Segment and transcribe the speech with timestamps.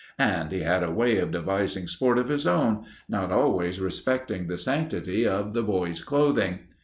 [0.17, 4.57] And he had a way of devising sport of his own, not always respecting the
[4.57, 6.61] sanctity of the boys' clothing.